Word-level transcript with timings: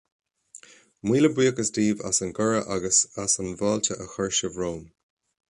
Míle 1.09 1.29
buíochas 1.35 1.69
daoibh 1.75 2.01
as 2.11 2.21
an 2.27 2.33
gcuireadh 2.39 2.73
agus 2.77 2.99
as 3.27 3.37
an 3.45 3.53
bhfáilte 3.61 3.99
a 4.07 4.09
chuir 4.17 4.35
sibh 4.41 4.59
romham. 4.65 4.91